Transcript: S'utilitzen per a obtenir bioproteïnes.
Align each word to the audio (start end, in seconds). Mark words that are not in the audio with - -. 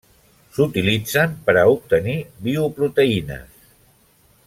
S'utilitzen 0.55 1.35
per 1.49 1.55
a 1.61 1.65
obtenir 1.75 2.17
bioproteïnes. 2.49 3.65